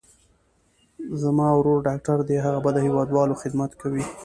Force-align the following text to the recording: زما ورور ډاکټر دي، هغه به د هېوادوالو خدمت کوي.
زما 1.21 1.47
ورور 1.55 1.77
ډاکټر 1.87 2.17
دي، 2.27 2.37
هغه 2.45 2.59
به 2.63 2.69
د 2.73 2.77
هېوادوالو 2.85 3.39
خدمت 3.41 3.71
کوي. 3.81 4.05